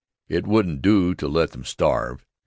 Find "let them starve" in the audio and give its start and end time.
1.27-2.25